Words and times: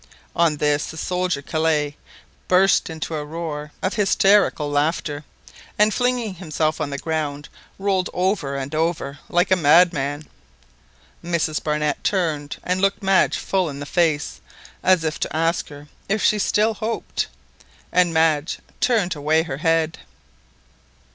On 0.35 0.57
this 0.57 0.87
the 0.87 0.97
soldier 0.97 1.43
Kellet 1.43 1.93
burst 2.47 2.89
into 2.89 3.13
a 3.13 3.23
roar 3.23 3.69
of 3.83 3.93
hysterical 3.93 4.67
laughter, 4.67 5.23
and 5.77 5.93
flinging 5.93 6.33
himself 6.33 6.81
on 6.81 6.89
the 6.89 6.97
ground, 6.97 7.49
rolled 7.77 8.09
over 8.11 8.55
and 8.57 8.73
over 8.73 9.19
like 9.29 9.51
a 9.51 9.55
madman. 9.55 10.25
Mrs 11.23 11.61
Barnett 11.63 12.03
turned 12.03 12.57
and 12.63 12.81
looked 12.81 13.03
Madge 13.03 13.37
full 13.37 13.69
in 13.69 13.79
the 13.79 13.85
face, 13.85 14.41
as 14.81 15.03
if 15.03 15.19
to 15.19 15.35
ask 15.35 15.67
her 15.69 15.87
if 16.09 16.23
she 16.23 16.39
still 16.39 16.73
hoped, 16.73 17.27
and 17.91 18.11
Madge 18.11 18.57
turned 18.79 19.15
away 19.15 19.43
her 19.43 19.57
head. 19.57 19.99